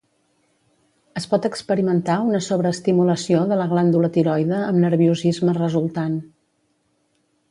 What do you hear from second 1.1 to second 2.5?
Es pot experimentar una